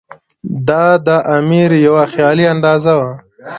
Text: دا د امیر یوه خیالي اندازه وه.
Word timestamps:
دا 0.67 0.85
د 1.07 1.09
امیر 1.37 1.69
یوه 1.85 2.03
خیالي 2.13 2.45
اندازه 2.53 2.93
وه. 2.99 3.11